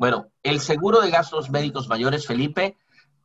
[0.00, 2.78] Bueno, el seguro de gastos médicos mayores, Felipe,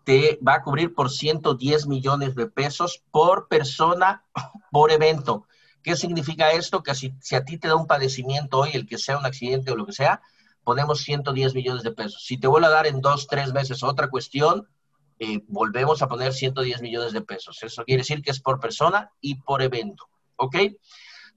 [0.03, 4.25] te va a cubrir por 110 millones de pesos por persona,
[4.73, 5.47] por evento.
[5.81, 6.83] ¿Qué significa esto?
[6.83, 9.77] Que si, a ti te da un padecimiento hoy, el que sea un accidente o
[9.77, 10.21] lo que sea,
[10.65, 12.25] ponemos 110 millones de pesos.
[12.25, 14.67] Si te vuelvo a dar en dos, tres meses otra cuestión,
[15.19, 17.63] eh, volvemos a poner 110 millones de pesos.
[17.63, 20.09] Eso quiere decir que es por persona y por evento.
[20.35, 20.57] ¿Ok?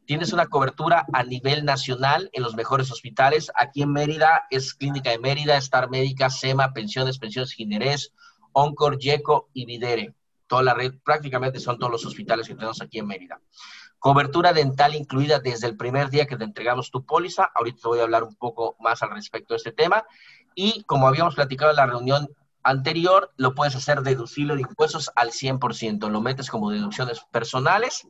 [0.09, 3.52] Tienes una cobertura a nivel nacional en los mejores hospitales.
[3.54, 8.14] Aquí en Mérida es Clínica de Mérida, Star Médica, SEMA, Pensiones, Pensiones Ginerés,
[8.52, 10.14] Oncor, Yeco y Videre.
[10.46, 13.43] Toda la red, prácticamente son todos los hospitales que tenemos aquí en Mérida.
[13.99, 17.50] Cobertura dental incluida desde el primer día que te entregamos tu póliza.
[17.54, 20.07] Ahorita te voy a hablar un poco más al respecto de este tema.
[20.54, 22.30] Y como habíamos platicado en la reunión
[22.63, 26.08] anterior, lo puedes hacer deducible de impuestos al 100%.
[26.08, 28.08] Lo metes como deducciones personales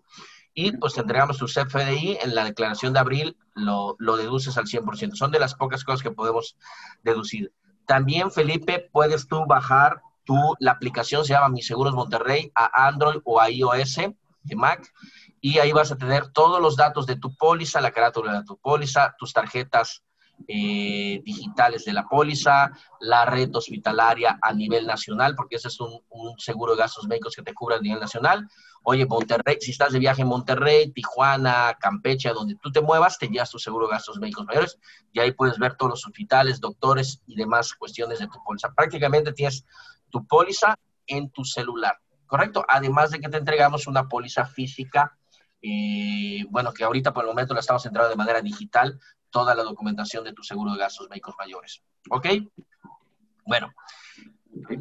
[0.61, 4.65] y pues te entregamos tu CFDI en la declaración de abril, lo, lo deduces al
[4.65, 5.15] 100%.
[5.15, 6.57] Son de las pocas cosas que podemos
[7.05, 7.53] deducir.
[7.87, 13.21] También, Felipe, puedes tú bajar tu, la aplicación, se llama Mi Seguros Monterrey, a Android
[13.25, 13.99] o a iOS
[14.43, 14.93] de Mac
[15.41, 18.59] y ahí vas a tener todos los datos de tu póliza, la carátula de tu
[18.59, 20.03] póliza, tus tarjetas
[20.47, 26.01] eh, digitales de la póliza, la red hospitalaria a nivel nacional, porque ese es un,
[26.39, 28.49] seguro de gastos médicos que te cubre a nivel nacional.
[28.83, 33.29] Oye, Monterrey, si estás de viaje en Monterrey, Tijuana, Campeche, donde tú te muevas, te
[33.29, 34.79] llevas tu seguro de gastos médicos mayores
[35.13, 38.73] y ahí puedes ver todos los hospitales, doctores y demás cuestiones de tu póliza.
[38.75, 39.65] Prácticamente tienes
[40.11, 42.65] tu póliza en tu celular, ¿correcto?
[42.69, 45.19] Además de que te entregamos una póliza física
[45.63, 48.99] eh, bueno, que ahorita por el momento la estamos entrando de manera digital,
[49.31, 51.83] toda la documentación de tu seguro de gastos médicos mayores.
[52.11, 52.27] ¿Ok?
[53.45, 53.73] Bueno,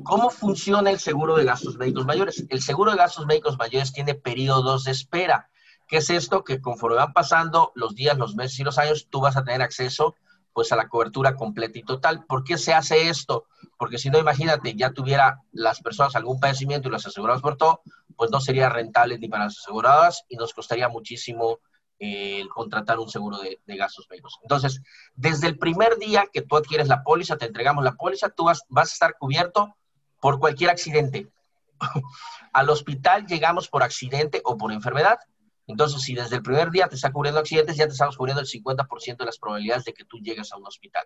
[0.04, 2.46] ¿cómo funciona el seguro de gastos médicos mayores?
[2.50, 5.50] El seguro de gastos médicos mayores tiene periodos de espera.
[5.88, 6.44] ¿Qué es esto?
[6.44, 9.62] Que conforme van pasando los días, los meses y los años, tú vas a tener
[9.62, 10.16] acceso
[10.52, 12.26] pues a la cobertura completa y total.
[12.26, 13.46] ¿Por qué se hace esto?
[13.78, 17.82] Porque si no, imagínate, ya tuviera las personas algún padecimiento y los asegurados por todo,
[18.18, 21.60] pues no sería rentable ni para las aseguradas y nos costaría muchísimo
[22.00, 24.38] eh, contratar un seguro de, gastos médicos.
[24.42, 24.82] Entonces,
[25.16, 28.64] desde el primer día que tú adquieres la póliza, te entregamos la póliza, tú vas,
[28.70, 29.76] vas a estar cubierto
[30.20, 31.32] por cualquier accidente.
[32.54, 35.20] Al hospital llegamos por accidente o por enfermedad
[35.68, 38.48] entonces, si desde el primer día te está cubriendo accidentes, ya te estamos cubriendo el
[38.48, 41.06] 50% de las probabilidades de que tú llegues a un hospital.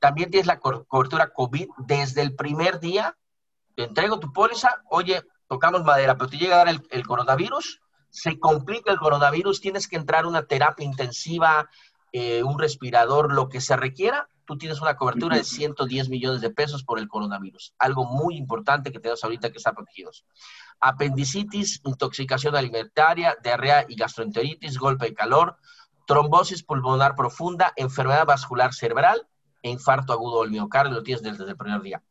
[0.00, 3.16] También tienes la cobertura COVID desde el primer día.
[3.76, 8.38] Te entrego tu póliza, oye, tocamos madera, pero te llega a dar el, coronavirus, se
[8.38, 11.68] complica el coronavirus, tienes que entrar a una terapia intensiva,
[12.10, 16.48] eh, un respirador, lo que se requiera, tú tienes una cobertura de 110 millones de
[16.48, 17.74] pesos por el coronavirus.
[17.78, 20.24] Algo muy importante que tenemos ahorita que está protegidos
[20.80, 25.58] apendicitis, intoxicación alimentaria, diarrea y gastroenteritis, golpe de calor,
[26.06, 29.28] trombosis pulmonar profunda, enfermedad vascular cerebral
[29.60, 32.02] e infarto agudo del miocardio, lo tienes desde el primer día.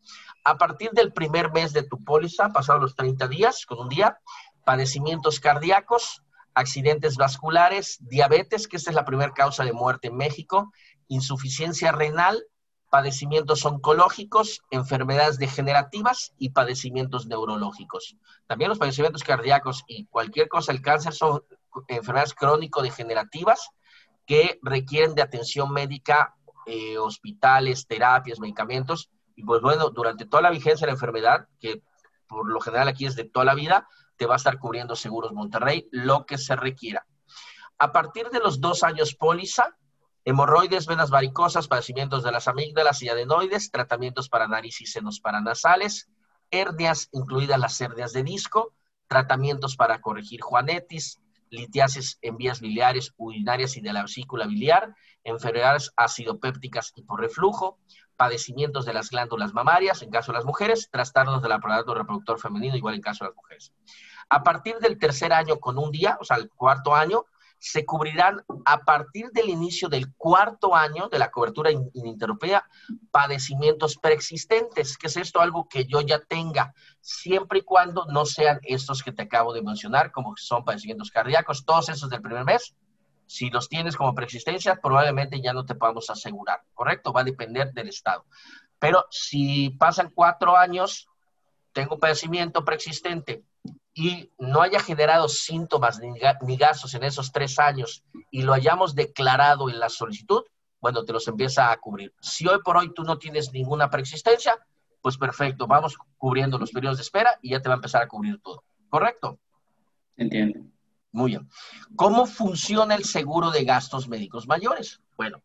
[0.44, 4.20] A partir del primer mes de tu póliza, pasados los 30 días, con un día,
[4.66, 10.72] padecimientos cardíacos, accidentes vasculares, diabetes, que esta es la primera causa de muerte en México,
[11.08, 12.44] insuficiencia renal,
[12.90, 18.18] padecimientos oncológicos, enfermedades degenerativas y padecimientos neurológicos.
[18.48, 21.42] También los padecimientos cardíacos y cualquier cosa, el cáncer son
[21.88, 23.70] enfermedades crónico-degenerativas
[24.26, 26.36] que requieren de atención médica,
[26.66, 29.10] eh, hospitales, terapias, medicamentos.
[29.42, 31.82] Y pues bueno, durante toda la vigencia de la enfermedad, que
[32.28, 35.34] por lo general aquí es de toda la vida, te va a estar cubriendo Seguros
[35.34, 37.08] Monterrey lo que se requiera.
[37.80, 39.76] A partir de los dos años póliza,
[40.26, 46.08] hemorroides, venas varicosas, padecimientos de las amígdalas y adenoides, tratamientos para nariz y senos paranasales,
[46.52, 48.76] hernias, incluidas las hernias de disco,
[49.08, 51.20] tratamientos para corregir juanetis,
[51.50, 54.94] litiasis en vías biliares, urinarias y de la vesícula biliar,
[55.24, 57.80] enfermedades acidopépticas y por reflujo,
[58.22, 62.76] padecimientos de las glándulas mamarias, en caso de las mujeres, trastornos del aparato reproductor femenino,
[62.76, 63.74] igual en caso de las mujeres.
[64.30, 67.26] A partir del tercer año con un día, o sea, el cuarto año,
[67.58, 72.64] se cubrirán a partir del inicio del cuarto año de la cobertura ininterrumpida
[73.10, 78.60] padecimientos preexistentes, que es esto algo que yo ya tenga, siempre y cuando no sean
[78.62, 82.76] estos que te acabo de mencionar, como son padecimientos cardíacos, todos esos del primer mes.
[83.32, 87.14] Si los tienes como preexistencia, probablemente ya no te podamos asegurar, ¿correcto?
[87.14, 88.26] Va a depender del estado.
[88.78, 91.08] Pero si pasan cuatro años,
[91.72, 93.46] tengo padecimiento preexistente,
[93.94, 99.70] y no haya generado síntomas ni, gastos en esos tres años y lo hayamos declarado
[99.70, 100.44] en la solicitud,
[100.82, 102.14] bueno, te los empieza a cubrir.
[102.20, 104.58] Si hoy por hoy tú no tienes ninguna preexistencia,
[105.02, 108.08] pues perfecto, vamos cubriendo los periodos de espera y ya te va a empezar a
[108.08, 108.64] cubrir todo.
[108.90, 109.40] ¿Correcto?
[110.18, 110.60] Entiendo.
[111.12, 111.50] Muy bien.
[111.96, 115.02] ¿Cómo funciona el seguro de gastos médicos mayores?
[115.18, 115.44] Bueno,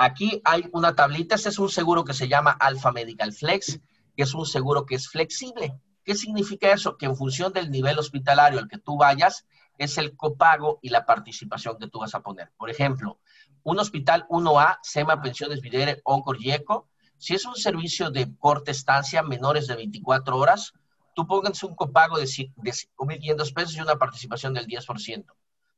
[0.00, 3.80] Aquí hay una tablita, este es un seguro que se llama Alpha Medical Flex,
[4.16, 5.74] que es un seguro que es flexible.
[6.04, 6.96] ¿Qué significa eso?
[6.96, 9.44] Que en función del nivel hospitalario al que tú vayas,
[9.76, 12.52] es el copago y la participación que tú vas a poner.
[12.56, 13.18] Por ejemplo,
[13.64, 18.70] un hospital 1A, SEMA Pensiones Videre, Oncor y Eco, si es un servicio de corta
[18.70, 20.74] estancia, menores de 24 horas,
[21.18, 25.24] tú pongas un copago de, de 5.500 pesos y una participación del 10%.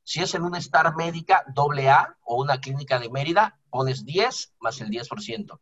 [0.03, 4.79] Si es en una Star Médica AA o una clínica de Mérida, pones 10 más
[4.81, 5.59] el 10%.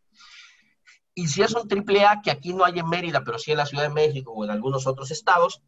[1.13, 3.65] Y si es un AAA, que aquí no hay en Mérida, pero sí en la
[3.65, 5.61] Ciudad de México o en algunos otros estados,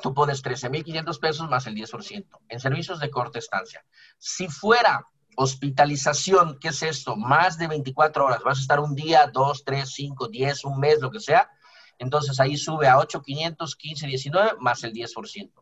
[0.00, 3.84] tú pones 13.500 pesos más el 10% en servicios de corta estancia.
[4.16, 5.06] Si fuera
[5.36, 7.16] hospitalización, ¿qué es esto?
[7.16, 11.02] Más de 24 horas, vas a estar un día, dos, tres, cinco, diez, un mes,
[11.02, 11.50] lo que sea,
[11.98, 15.52] entonces ahí sube a 8.500, 15, 19 más el 10%.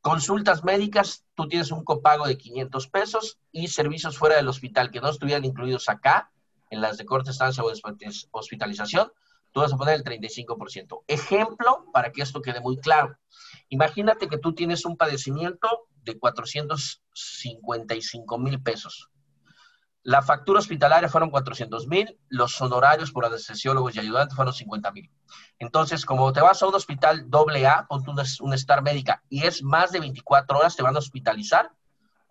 [0.00, 5.00] Consultas médicas, tú tienes un copago de 500 pesos y servicios fuera del hospital que
[5.00, 6.30] no estuvieran incluidos acá,
[6.70, 7.72] en las de corta estancia o
[8.32, 9.12] hospitalización,
[9.52, 11.04] tú vas a poner el 35%.
[11.06, 13.16] Ejemplo, para que esto quede muy claro.
[13.68, 19.08] Imagínate que tú tienes un padecimiento de 455 mil pesos.
[20.04, 25.10] La factura hospitalaria fueron 400 mil, los honorarios por anestesiólogos y ayudantes fueron 50 mil.
[25.58, 29.62] Entonces, como te vas a un hospital doble A, ponte una, Star Médica, y es
[29.62, 31.72] más de 24 horas, te van a hospitalizar,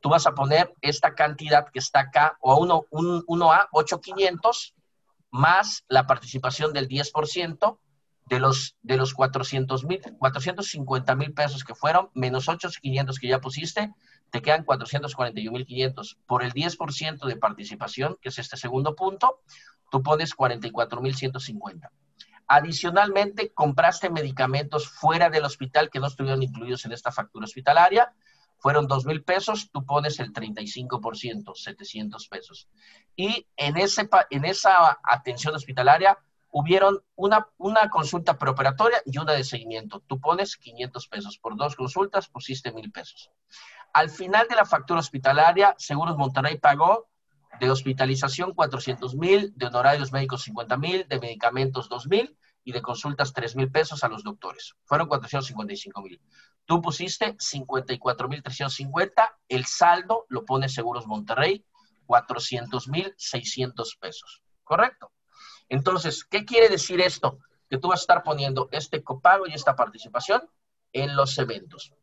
[0.02, 4.76] tú vas a poner esta cantidad que está acá, o uno, un, 1A, 8500,
[5.32, 7.80] más la participación del 10%
[8.26, 13.42] de los, de los 400 mil, 450 mil pesos que fueron, menos 8,500 que ya
[13.42, 13.92] pusiste,
[14.30, 16.18] te quedan 441.500.
[16.26, 19.42] Por el 10% de participación, que es este segundo punto,
[19.92, 21.90] tú pones 44.150.
[22.48, 28.14] Adicionalmente, compraste medicamentos fuera del hospital que no estuvieron incluidos en esta factura hospitalaria.
[28.58, 32.70] Fueron 2.000 pesos, tú pones el 35%, 700 pesos.
[33.16, 36.18] Y en, ese, en esa atención hospitalaria
[36.54, 40.04] hubieron una, una consulta preoperatoria y una de seguimiento.
[40.06, 41.40] Tú pones 500 pesos.
[41.40, 43.32] Por dos consultas pusiste 1.000 pesos.
[43.92, 47.10] Al final de la factura hospitalaria, Seguros Monterrey pagó
[47.60, 52.84] de hospitalización 400 mil, de honorarios médicos 50 mil, de medicamentos 2 mil y de
[52.84, 54.76] consultas 3 mil pesos a los doctores.
[54.86, 56.22] Fueron 455 mil.
[56.66, 61.66] Tú pusiste 54 mil 350, el saldo lo pone Seguros Monterrey,
[62.06, 64.44] 400 mil 600 pesos.
[64.64, 65.12] ¿Correcto?
[65.70, 67.40] Entonces, ¿qué quiere decir esto?
[67.70, 70.50] Que tú vas a estar poniendo este copago y esta participación
[70.92, 71.94] en los eventos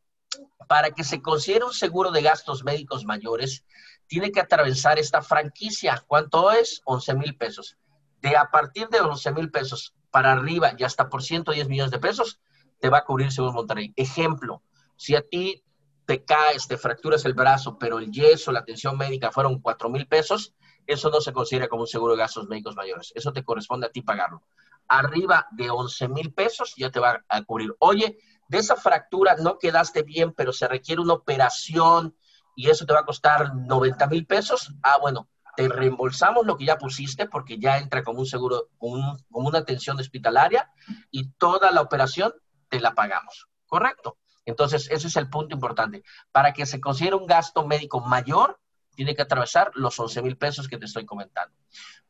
[0.69, 3.65] para que se considere un seguro de gastos médicos mayores,
[4.07, 6.05] tiene que atravesar esta franquicia.
[6.07, 6.81] ¿Cuánto es?
[6.85, 7.77] 11 mil pesos.
[8.21, 11.99] De a partir de 11 mil pesos para arriba y hasta por 110 millones de
[11.99, 12.41] pesos,
[12.81, 13.93] te va a cubrir Seguro Monterrey.
[13.97, 14.63] Ejemplo,
[14.97, 15.65] si a ti
[16.07, 20.07] te caes, te fracturas el brazo, pero el yeso, la atención médica fueron 4 mil
[20.07, 20.55] pesos,
[20.87, 23.13] eso no se considera como un seguro de gastos médicos mayores.
[23.15, 24.43] Eso te corresponde a ti pagarlo.
[24.89, 27.75] Arriba de 11 mil pesos ya te va a cubrir.
[27.79, 28.19] Oye,
[28.49, 32.17] de esa fractura no quedaste bien, pero se requiere una operación
[32.57, 36.67] y eso te va a costar 90 mil pesos, ah, bueno, te reembolsamos lo que
[36.67, 40.71] ya pusiste porque ya entra como un seguro, como, una atención hospitalaria
[41.11, 42.35] y toda la operación
[42.69, 44.19] te la pagamos, ¿correcto?
[44.45, 46.03] Entonces, ese es el punto importante.
[46.33, 48.60] Para que se considere un gasto médico mayor,
[49.01, 51.57] tiene que atravesar los 11 mil pesos que te estoy comentando.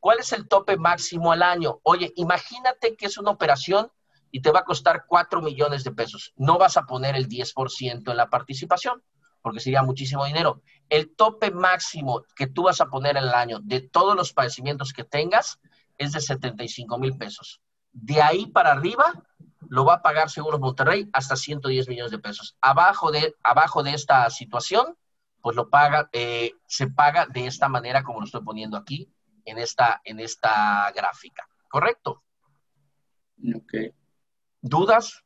[0.01, 1.79] ¿Cuál es el tope máximo al año?
[1.85, 3.93] Oye, imagínate que es una operación
[4.32, 6.32] y te va a costar 4 millones de pesos.
[6.35, 9.05] No vas a poner el 10% en la participación,
[9.41, 10.63] porque sería muchísimo dinero.
[10.89, 14.93] El tope máximo que tú vas a poner en el año de todos los padecimientos
[14.93, 15.61] que tengas
[15.97, 17.61] es de 75 mil pesos.
[17.93, 19.23] De ahí para arriba
[19.69, 22.56] lo va a pagar Seguros Monterrey hasta 110 millones de pesos.
[22.61, 24.97] Abajo de, abajo de esta situación,
[25.43, 29.09] pues lo paga, eh, se paga de esta manera como lo estoy poniendo aquí
[29.44, 31.49] en esta, en esta gráfica.
[31.69, 32.23] ¿Correcto?
[33.55, 33.75] Ok.
[34.61, 35.25] ¿Dudas?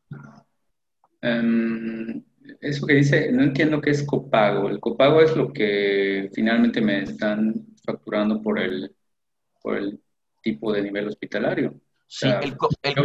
[1.21, 2.23] Em,
[2.61, 4.69] eso que dice, no entiendo qué es copago.
[4.69, 8.95] El copago es lo que finalmente me están facturando por el,
[9.61, 10.01] por el
[10.43, 11.81] tipo de nivel hospitalario.
[12.07, 12.57] Sí, el,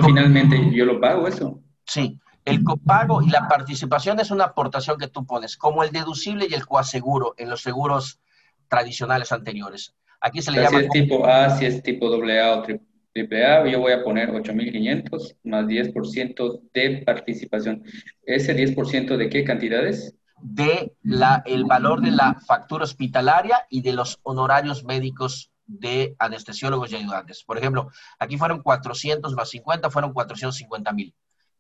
[0.04, 1.64] finalmente yo lo pago eso.
[1.86, 6.48] Sí, el copago y la participación es una aportación que tú pones, como el deducible
[6.50, 8.20] y el coaseguro en los seguros
[8.68, 9.96] tradicionales anteriores.
[10.22, 10.80] Aquí se le llama...
[10.80, 14.32] Si es tipo A, si es tipo AA o triple AAA, yo voy a poner
[14.32, 17.84] 8.500 más 10% de participación.
[18.24, 20.16] ¿Ese 10% de qué cantidades?
[20.42, 26.92] De la, el valor de la factura hospitalaria y de los honorarios médicos de anestesiólogos
[26.92, 27.44] y ayudantes.
[27.44, 31.14] Por ejemplo, aquí fueron 400 más 50, fueron 450 mil.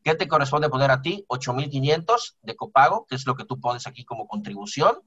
[0.03, 1.25] ¿Qué te corresponde poner a ti?
[1.27, 4.99] 8.500 de copago, que es lo que tú pones aquí como contribución.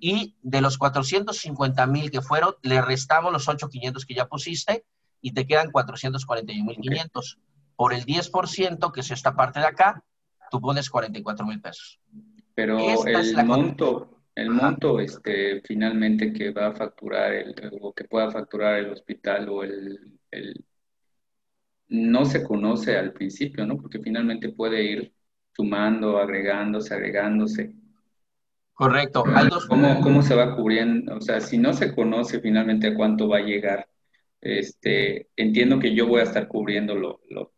[0.00, 4.84] Y de los 450.000 que fueron, le restamos los 8.500 que ya pusiste
[5.20, 7.38] y te quedan 441.500.
[7.76, 10.04] Por el 10%, que es esta parte de acá,
[10.50, 12.00] tú pones 44.000 pesos.
[12.54, 18.30] Pero el monto, el monto este, finalmente que va a facturar el, o que pueda
[18.30, 20.64] facturar el hospital o el, el
[21.88, 23.76] no se conoce al principio, ¿no?
[23.76, 25.14] Porque finalmente puede ir
[25.52, 27.74] sumando, agregándose, agregándose.
[28.72, 29.24] Correcto.
[29.68, 31.16] ¿Cómo, ¿Cómo, se va cubriendo?
[31.16, 33.86] O sea, si no se conoce finalmente a cuánto va a llegar,
[34.40, 36.94] este, entiendo que yo voy a estar cubriendo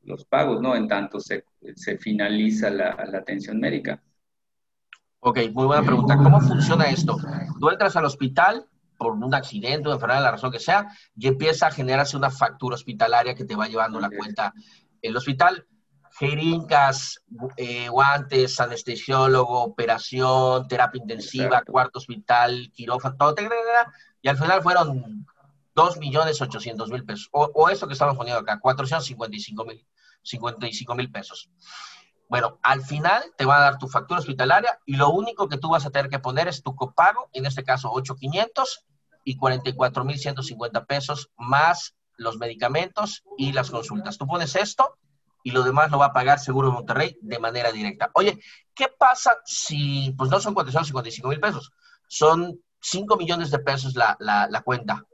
[0.03, 0.77] los pagos, ¿no?
[0.77, 4.03] En tanto se, se finaliza la, la, atención médica.
[5.21, 6.17] Ok, muy buena pregunta.
[6.17, 7.17] ¿Cómo funciona esto?
[7.59, 11.67] Tú entras al hospital, por un accidente, una enfermedad, la razón que sea, y empieza
[11.67, 14.53] a generarse una factura hospitalaria que te va llevando la cuenta
[15.03, 15.67] el hospital.
[16.19, 17.23] Jeringas,
[17.59, 23.35] eh, guantes, anestesiólogo, operación, terapia intensiva, cuarto hospital, quirófano, todo,
[24.23, 25.27] y al final fueron
[25.75, 27.29] 2.800.000 pesos.
[27.33, 29.85] O, o eso que estamos poniendo acá, 455.000
[30.27, 31.51] 55 mil pesos.
[32.29, 35.71] Bueno, al final te va a dar tu factura hospitalaria y lo único que tú
[35.71, 38.85] vas a tener que poner es tu copago, en este caso 8,500
[39.25, 44.19] y 44,150 pesos más los medicamentos y las consultas.
[44.19, 44.97] Tú pones esto
[45.45, 48.11] y lo demás lo va a pagar Seguro Monterrey de manera directa.
[48.15, 48.41] Oye,
[48.75, 51.71] ¿qué pasa si, pues no son 455 mil pesos,
[52.09, 55.05] son 5 millones de pesos la, la, la cuenta?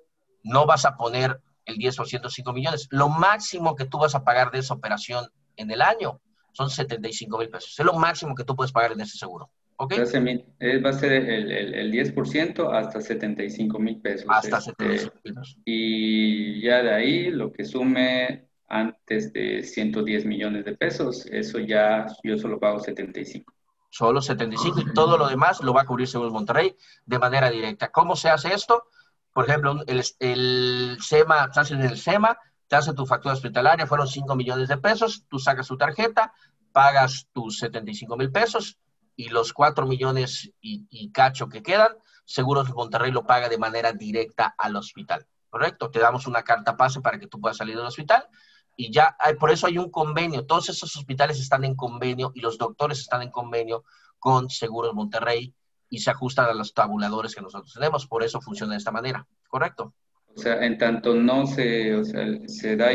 [0.43, 2.89] No vas a poner el 10% 5 millones.
[2.91, 6.21] Lo máximo que tú vas a pagar de esa operación en el año
[6.53, 7.79] son 75 mil pesos.
[7.79, 9.51] Es lo máximo que tú puedes pagar en ese seguro.
[9.77, 9.95] ¿Ok?
[9.95, 14.27] Eh, va a ser el, el, el 10% hasta 75 mil pesos.
[14.29, 15.57] Hasta 75 mil pesos.
[15.65, 22.07] Y ya de ahí, lo que sume antes de 110 millones de pesos, eso ya
[22.23, 23.53] yo solo pago 75.
[23.91, 27.91] Solo 75 y todo lo demás lo va a cubrir Seguros Monterrey de manera directa.
[27.91, 28.85] ¿Cómo se hace esto?
[29.35, 32.39] Por ejemplo, el, el SEMA, estás en el SEMA,
[32.69, 36.33] te hace tu factura hospitalaria, fueron 5 millones de pesos, tú sacas tu tarjeta,
[36.73, 38.79] pagas tus 75 mil pesos
[39.15, 41.93] y los 4 millones y, cacho que quedan,
[42.25, 45.91] Seguros Monterrey lo paga de manera directa al hospital, ¿correcto?
[45.91, 48.27] Te damos una carta pase para que tú puedas salir del hospital
[48.77, 52.41] y ya, hay, por eso hay un convenio, todos esos hospitales están en convenio y
[52.41, 53.85] los doctores están en convenio
[54.19, 55.55] con Seguros Monterrey
[55.91, 59.27] y se ajustan a los tabuladores que nosotros tenemos, por eso funciona de esta manera,
[59.47, 59.93] ¿correcto?
[60.35, 62.89] O sea, en tanto no se, o sea, se da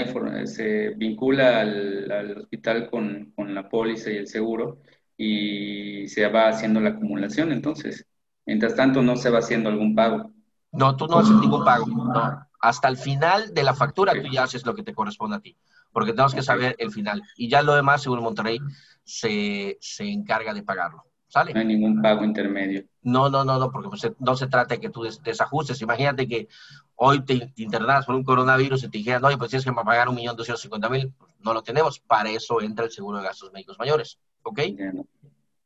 [0.45, 4.79] se vincula al, hospital con, con, la póliza y el seguro
[5.15, 8.07] y se va haciendo la acumulación, entonces,
[8.45, 10.31] mientras tanto no se va haciendo algún pago.
[10.71, 12.47] No, tú no haces ningún pago, no.
[12.59, 15.55] Hasta el final de la factura tú ya haces lo que te corresponde a ti,
[15.91, 17.21] porque tenemos que saber el final.
[17.35, 18.59] Y ya lo demás, Seguro Monterrey
[19.03, 21.05] se, se encarga de pagarlo.
[21.27, 21.53] ¿Sale?
[21.53, 22.85] No hay ningún pago intermedio.
[23.01, 25.81] No, no, no, no, porque pues, no se trata de que tú desajustes.
[25.81, 26.47] Imagínate que
[26.95, 30.15] hoy te, internas por un coronavirus y te dijeran, oye, pues tienes que pagar un
[30.15, 31.99] millón doscientos cincuenta mil, pues, no lo tenemos.
[31.99, 34.19] Para eso entra el seguro de gastos médicos mayores.
[34.43, 34.59] ¿Ok?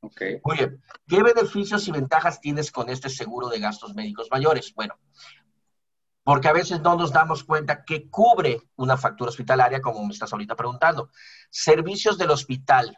[0.04, 0.42] Okay.
[0.44, 0.82] Muy bien.
[1.08, 4.74] ¿Qué beneficios y ventajas tienes con este seguro de gastos médicos mayores?
[4.74, 4.98] Bueno,
[6.24, 10.34] porque a veces no nos damos cuenta que cubre una factura hospitalaria, como me estás
[10.34, 11.10] ahorita preguntando.
[11.52, 12.98] Servicios del hospital,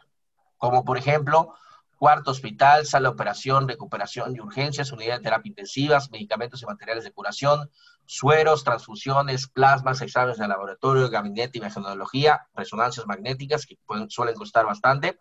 [0.56, 1.54] como por ejemplo
[1.96, 7.04] cuarto hospital, sala de operación, recuperación y urgencias, unidad de terapia intensivas, medicamentos y materiales
[7.04, 7.70] de curación,
[8.06, 15.18] sueros, transfusiones, plasmas, exámenes de laboratorio, gabinete y metodología, resonancias magnéticas, que suelen costar bastante,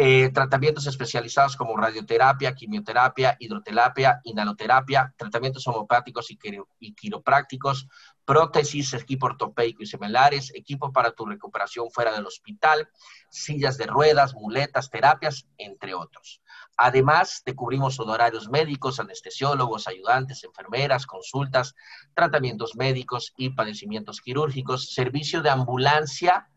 [0.00, 6.38] eh, tratamientos especializados como radioterapia, quimioterapia, hidroterapia, inhaloterapia, tratamientos homopáticos y,
[6.78, 7.88] y quiroprácticos,
[8.28, 12.86] prótesis, equipo ortopédico y similares, equipo para tu recuperación fuera del hospital,
[13.30, 16.42] sillas de ruedas, muletas, terapias, entre otros.
[16.76, 21.74] Además, te cubrimos honorarios médicos, anestesiólogos, ayudantes, enfermeras, consultas,
[22.12, 26.50] tratamientos médicos y padecimientos quirúrgicos, servicio de ambulancia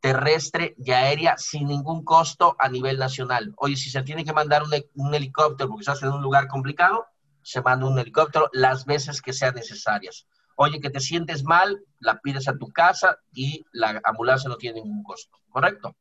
[0.00, 3.52] terrestre y aérea sin ningún costo a nivel nacional.
[3.58, 7.08] Oye, si se tiene que mandar un, helicóptero porque estás en un lugar complicado,
[7.42, 10.26] se manda un helicóptero las veces que sean necesarias.
[10.62, 14.82] Oye, que te sientes mal, la pides a tu casa y la ambulancia no tiene
[14.82, 15.96] ningún costo, ¿correcto?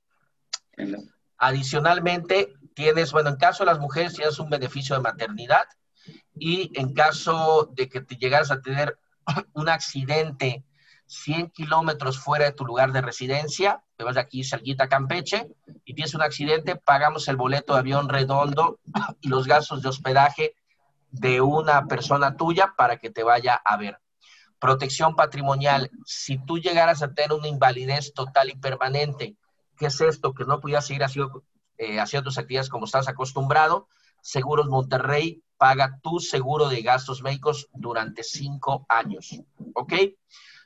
[1.37, 5.63] Adicionalmente, tienes, bueno, en caso de las mujeres tienes un beneficio de maternidad
[6.33, 8.99] y en caso de que te llegaras a tener
[9.53, 10.65] un accidente
[11.05, 15.55] 100 kilómetros fuera de tu lugar de residencia, te vas de aquí cerquita a Campeche
[15.85, 18.81] y tienes un accidente, pagamos el boleto de avión redondo
[19.21, 20.55] y los gastos de hospedaje
[21.11, 24.01] de una persona tuya para que te vaya a ver.
[24.59, 29.35] Protección patrimonial, si tú llegaras a tener una invalidez total y permanente,
[29.77, 30.33] ¿qué es esto?
[30.33, 31.43] Que no podías seguir haciendo,
[31.77, 33.87] eh, haciendo tus actividades como estás acostumbrado.
[34.21, 39.41] Seguros Monterrey paga tu seguro de gastos médicos durante cinco años.
[39.75, 39.93] ¿Ok?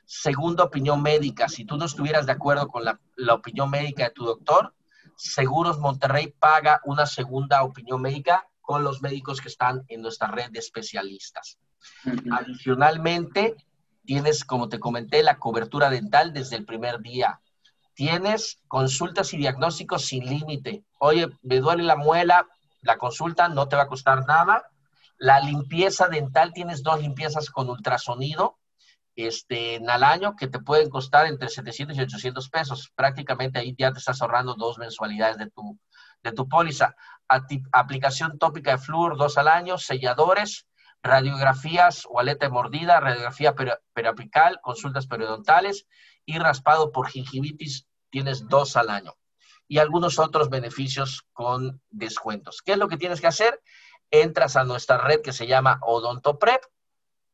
[0.04, 1.48] Segunda opinión médica.
[1.48, 4.74] Si tú no estuvieras de acuerdo con la, la opinión médica de tu doctor,
[5.16, 10.50] Seguros Monterrey paga una segunda opinión médica con los médicos que están en nuestra red
[10.50, 11.58] de especialistas.
[12.32, 13.54] Adicionalmente,
[14.04, 17.40] tienes, como te comenté, la cobertura dental desde el primer día.
[17.94, 20.84] Tienes consultas y diagnósticos sin límite.
[20.98, 22.46] Oye, me duele la muela,
[22.82, 24.68] la consulta no te va a costar nada.
[25.16, 28.58] La limpieza dental, tienes dos limpiezas con ultrasonido
[29.16, 32.92] este, al año que te pueden costar entre 700 y 800 pesos.
[32.94, 35.78] Prácticamente ahí ya te estás ahorrando dos mensualidades de tu,
[36.22, 36.94] de tu póliza.
[37.72, 40.66] aplicación tópica de flúor, dos al año, selladores,
[41.04, 43.54] radiografías o aleta mordida, radiografía
[43.92, 45.86] periapical, consultas periodontales
[46.24, 49.14] y raspado por gingivitis, tienes dos al año.
[49.68, 52.62] Y algunos otros beneficios con descuentos.
[52.62, 53.60] ¿Qué es lo que tienes que hacer?
[54.10, 56.62] Entras a nuestra red que se llama OdontoPrep,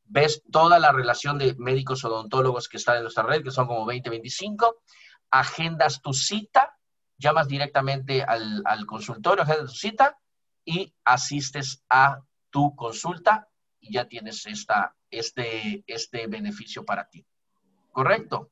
[0.04, 3.86] ves toda la relación de médicos odontólogos que están en nuestra red, que son como
[3.86, 4.82] 20, 25,
[5.30, 6.76] agendas tu cita,
[7.18, 10.18] llamas directamente al, al consultorio, agendas tu cita
[10.64, 13.49] y asistes a tu consulta
[13.80, 17.26] y ya tienes esta, este, este beneficio para ti.
[17.92, 18.50] ¿Correcto?